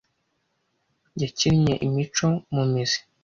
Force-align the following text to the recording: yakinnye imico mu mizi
yakinnye 1.21 1.73
imico 1.85 2.27
mu 2.53 2.63
mizi 2.71 2.99